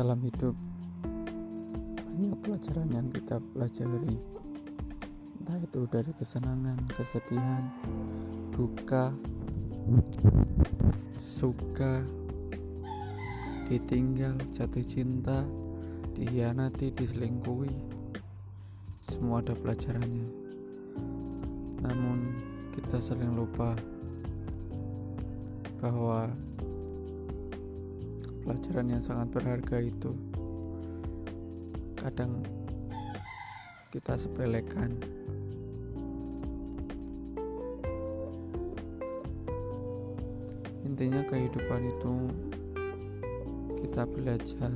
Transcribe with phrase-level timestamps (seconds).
[0.00, 0.56] Dalam hidup.
[2.08, 4.16] Banyak pelajaran yang kita pelajari.
[5.36, 7.68] Entah itu dari kesenangan, kesedihan,
[8.48, 9.12] duka,
[11.20, 12.00] suka,
[13.68, 15.44] ditinggal, jatuh cinta,
[16.16, 17.76] dihianati, diselingkuhi.
[19.04, 20.28] Semua ada pelajarannya.
[21.84, 22.40] Namun
[22.72, 23.76] kita sering lupa
[25.76, 26.32] bahwa
[28.44, 30.12] pelajaran yang sangat berharga itu.
[31.96, 32.40] Kadang
[33.92, 34.96] kita sepelekan.
[40.86, 42.14] Intinya kehidupan itu
[43.84, 44.72] kita belajar.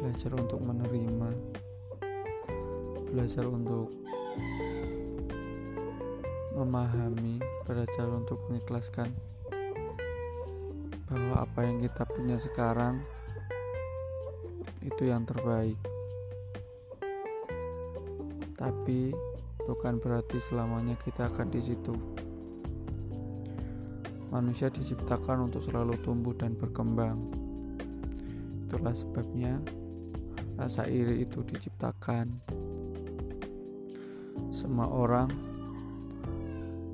[0.00, 1.30] Belajar untuk menerima.
[3.14, 3.88] Belajar untuk
[6.56, 7.40] memahami.
[7.64, 9.29] Belajar untuk mengikhlaskan
[11.10, 13.02] bahwa apa yang kita punya sekarang
[14.86, 15.74] itu yang terbaik.
[18.54, 19.10] Tapi
[19.66, 21.94] bukan berarti selamanya kita akan di situ.
[24.30, 27.18] Manusia diciptakan untuk selalu tumbuh dan berkembang.
[28.70, 29.58] Itulah sebabnya
[30.54, 32.30] rasa iri itu diciptakan.
[34.54, 35.26] Semua orang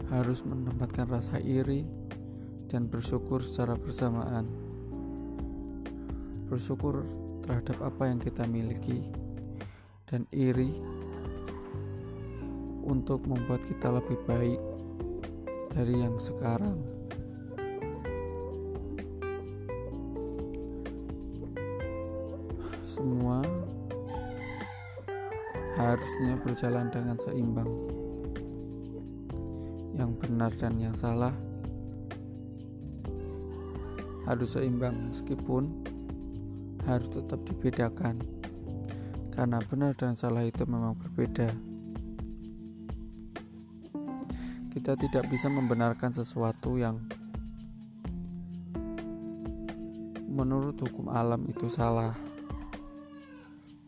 [0.09, 1.96] harus menempatkan rasa iri
[2.67, 4.47] dan bersyukur secara bersamaan.
[6.51, 7.07] Bersyukur
[7.47, 9.07] terhadap apa yang kita miliki
[10.07, 10.71] dan iri
[12.87, 14.61] untuk membuat kita lebih baik
[15.75, 16.79] dari yang sekarang.
[22.87, 23.43] Semua
[25.77, 27.69] harusnya berjalan dengan seimbang
[29.93, 31.46] yang benar dan yang salah
[34.27, 35.71] harus seimbang meskipun
[36.87, 38.19] harus tetap dibedakan.
[39.31, 41.51] Karena benar dan salah itu memang berbeda.
[44.73, 47.01] Kita tidak bisa membenarkan sesuatu yang
[50.29, 52.13] menurut hukum alam itu salah.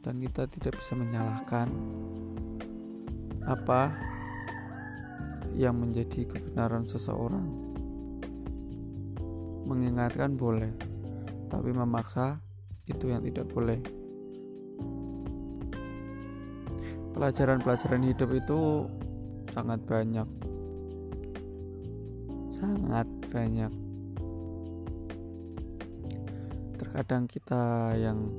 [0.00, 1.68] Dan kita tidak bisa menyalahkan
[3.44, 3.92] apa
[5.56, 7.67] yang menjadi kebenaran seseorang.
[9.68, 10.72] Mengingatkan boleh,
[11.52, 12.40] tapi memaksa
[12.88, 13.76] itu yang tidak boleh.
[17.12, 18.88] Pelajaran-pelajaran hidup itu
[19.52, 20.28] sangat banyak.
[22.56, 23.72] Sangat banyak.
[26.80, 28.32] Terkadang kita yang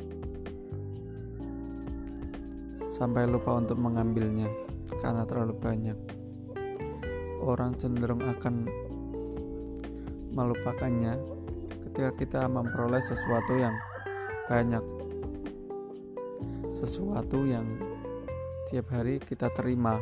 [2.89, 4.49] sampai lupa untuk mengambilnya
[4.97, 5.97] karena terlalu banyak
[7.39, 8.67] orang cenderung akan
[10.33, 11.17] melupakannya
[11.89, 13.75] ketika kita memperoleh sesuatu yang
[14.47, 14.83] banyak.
[16.69, 17.65] Sesuatu yang
[18.69, 19.97] tiap hari kita terima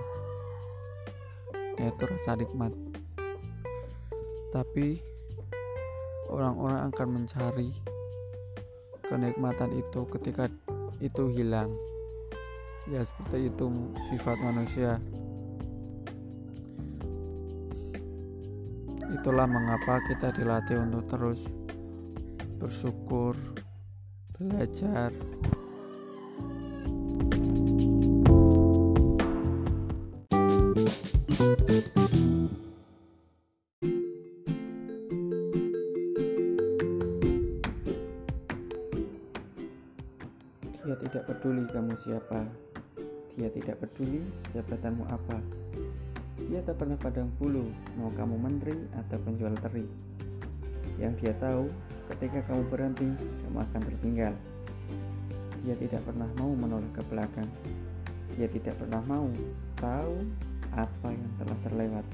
[1.80, 2.74] yaitu rasa nikmat.
[4.52, 5.00] Tapi
[6.28, 7.72] orang-orang akan mencari
[9.08, 10.52] kenikmatan itu ketika
[11.00, 11.72] itu hilang.
[12.88, 13.68] Ya seperti itu
[14.12, 15.00] sifat manusia
[19.12, 21.48] Itulah mengapa kita dilatih untuk terus
[22.58, 23.38] bersyukur,
[24.36, 25.14] belajar,
[40.88, 42.48] Dia tidak peduli kamu siapa.
[43.36, 44.24] Dia tidak peduli
[44.56, 45.38] jabatanmu apa.
[46.38, 47.66] Dia tak pernah padang bulu,
[47.98, 49.90] mau kamu menteri atau penjual teri.
[51.02, 51.66] Yang dia tahu,
[52.14, 54.34] ketika kamu berhenti, kamu akan tertinggal.
[55.66, 57.50] Dia tidak pernah mau menoleh ke belakang.
[58.38, 59.26] Dia tidak pernah mau
[59.82, 60.14] tahu
[60.78, 62.06] apa yang telah terlewat.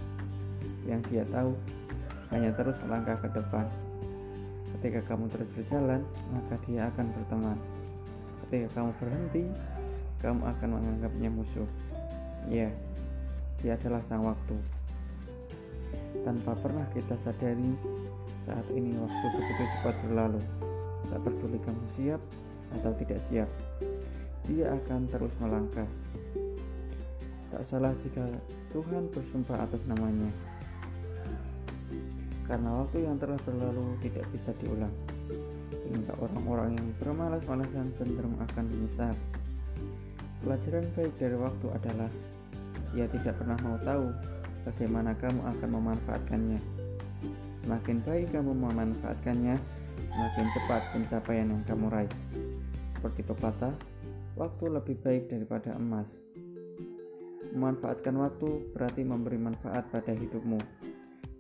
[0.88, 1.52] Yang dia tahu
[2.32, 3.68] hanya terus melangkah ke depan.
[4.80, 6.02] Ketika kamu terus berjalan,
[6.32, 7.58] maka dia akan berteman.
[8.48, 9.44] Ketika kamu berhenti,
[10.24, 11.68] kamu akan menganggapnya musuh.
[12.48, 12.72] Ya,
[13.64, 14.60] dia adalah sang waktu.
[16.28, 17.72] Tanpa pernah kita sadari,
[18.44, 20.44] saat ini waktu begitu cepat berlalu.
[21.08, 22.20] Tak peduli kamu siap
[22.76, 23.48] atau tidak siap,
[24.52, 25.88] dia akan terus melangkah.
[27.56, 28.28] Tak salah jika
[28.76, 30.28] Tuhan bersumpah atas namanya.
[32.44, 34.92] Karena waktu yang telah berlalu tidak bisa diulang.
[35.72, 39.16] Hingga orang-orang yang bermalas-malasan cenderung akan menyesal.
[40.44, 42.12] Pelajaran baik dari waktu adalah
[42.94, 44.14] ia tidak pernah mau tahu
[44.64, 46.60] bagaimana kamu akan memanfaatkannya.
[47.64, 49.56] Semakin baik kamu memanfaatkannya,
[50.12, 52.14] semakin cepat pencapaian yang kamu raih.
[52.94, 53.76] Seperti pepatah,
[54.38, 56.08] waktu lebih baik daripada emas.
[57.54, 60.60] Memanfaatkan waktu berarti memberi manfaat pada hidupmu.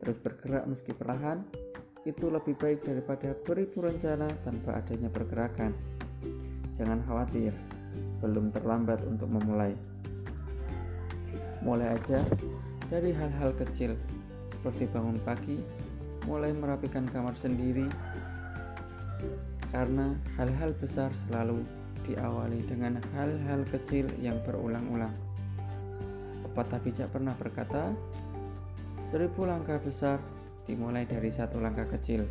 [0.03, 1.43] Terus bergerak meski perlahan,
[2.03, 5.71] itu lebih baik daripada beribu rencana tanpa adanya pergerakan.
[6.75, 7.55] Jangan khawatir,
[8.19, 9.92] belum terlambat untuk memulai.
[11.63, 12.19] Mulai aja
[12.91, 13.95] dari hal-hal kecil,
[14.51, 15.63] seperti bangun pagi,
[16.27, 17.87] mulai merapikan kamar sendiri,
[19.71, 21.63] karena hal-hal besar selalu
[22.03, 25.15] diawali dengan hal-hal kecil yang berulang-ulang.
[26.43, 27.95] Pepatah bijak pernah berkata,
[29.09, 30.19] seribu langkah besar
[30.67, 32.27] dimulai dari satu langkah kecil.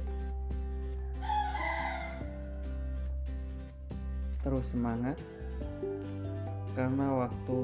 [4.44, 5.16] Terus semangat,
[6.76, 7.58] karena waktu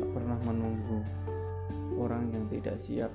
[0.00, 1.04] tak pernah menunggu
[2.00, 3.12] orang yang tidak siap.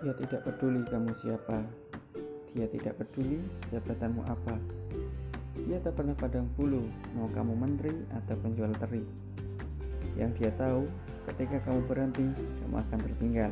[0.00, 1.60] Dia tidak peduli kamu siapa,
[2.56, 3.36] dia tidak peduli
[3.68, 4.56] jabatanmu apa.
[5.68, 9.04] Dia tak pernah padang bulu, mau kamu menteri atau penjual teri.
[10.16, 10.88] Yang dia tahu,
[11.30, 13.50] ketika kamu berhenti, kamu akan tertinggal.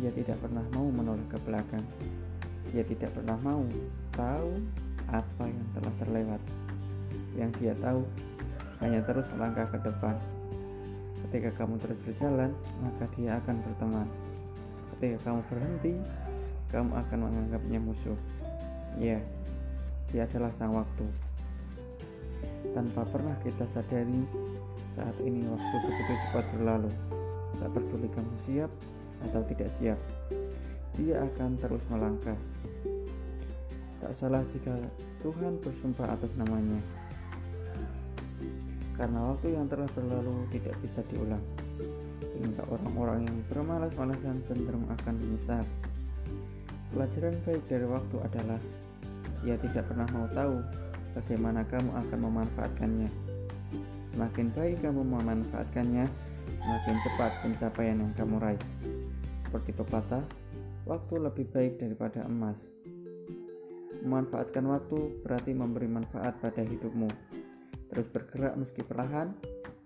[0.00, 1.84] Dia tidak pernah mau menoleh ke belakang.
[2.72, 3.60] Dia tidak pernah mau
[4.16, 4.50] tahu
[5.12, 6.42] apa yang telah terlewat.
[7.36, 8.00] Yang dia tahu
[8.80, 10.16] hanya terus melangkah ke depan.
[11.28, 12.50] Ketika kamu terus berjalan,
[12.80, 14.08] maka dia akan berteman.
[14.96, 15.94] Ketika kamu berhenti,
[16.72, 18.18] kamu akan menganggapnya musuh.
[18.96, 19.20] Ya,
[20.10, 21.06] dia adalah sang waktu.
[22.72, 24.24] Tanpa pernah kita sadari,
[24.90, 26.90] saat ini waktu begitu cepat berlalu.
[27.60, 28.70] Tak peduli kamu siap
[29.28, 29.98] atau tidak siap,
[30.96, 32.36] dia akan terus melangkah.
[34.00, 34.72] Tak salah jika
[35.20, 36.80] Tuhan bersumpah atas namanya.
[38.96, 41.44] Karena waktu yang telah berlalu tidak bisa diulang.
[42.40, 45.64] Hingga orang-orang yang bermalas-malasan cenderung akan menyesal.
[46.90, 48.60] Pelajaran baik dari waktu adalah
[49.44, 50.60] ia tidak pernah mau tahu
[51.16, 53.29] bagaimana kamu akan memanfaatkannya.
[54.10, 56.06] Semakin baik kamu memanfaatkannya,
[56.58, 58.62] semakin cepat pencapaian yang kamu raih.
[59.46, 60.26] Seperti pepatah,
[60.86, 62.58] waktu lebih baik daripada emas.
[64.02, 67.06] Memanfaatkan waktu berarti memberi manfaat pada hidupmu.
[67.90, 69.30] Terus bergerak meski perlahan,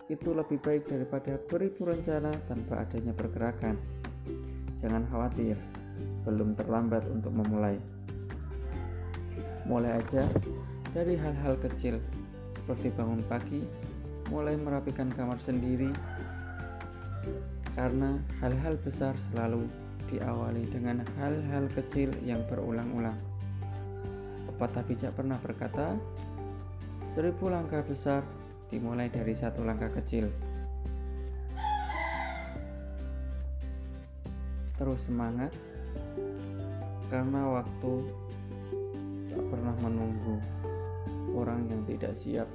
[0.08, 3.76] itu lebih baik daripada beribu rencana tanpa adanya pergerakan.
[4.80, 5.56] Jangan khawatir,
[6.24, 7.80] belum terlambat untuk memulai.
[9.64, 10.28] Mulai aja
[10.92, 11.96] dari hal-hal kecil,
[12.52, 13.64] seperti bangun pagi,
[14.32, 15.92] mulai merapikan kamar sendiri,
[17.76, 19.68] karena hal-hal besar selalu
[20.08, 23.16] diawali dengan hal-hal kecil yang berulang-ulang.
[24.48, 25.98] Pepatah bijak pernah berkata,
[27.18, 28.22] seribu langkah besar
[28.70, 30.30] dimulai dari satu langkah kecil.
[34.74, 35.54] Terus semangat,
[37.10, 37.92] karena waktu
[39.30, 40.38] tak pernah menunggu
[41.34, 42.48] orang yang tidak siap.